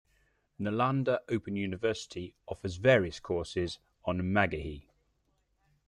Nalanda 0.59 1.19
Open 1.29 1.55
University 1.55 2.33
offers 2.47 2.77
various 2.77 3.19
courses 3.19 3.77
on 4.03 4.19
Magahi. 4.23 4.87